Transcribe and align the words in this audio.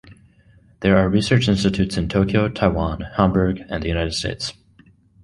There 0.79 0.97
are 0.97 1.07
research 1.11 1.47
institutes 1.47 1.95
in 1.95 2.09
Tokyo, 2.09 2.49
Taiwan, 2.49 3.01
Hamburg 3.01 3.61
and 3.69 3.83
the 3.83 3.87
United 3.87 4.15
States. 4.15 4.51